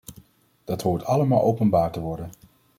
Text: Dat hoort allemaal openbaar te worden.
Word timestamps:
Dat 0.63 0.81
hoort 0.81 1.03
allemaal 1.05 1.41
openbaar 1.41 1.91
te 1.91 1.99
worden. 1.99 2.29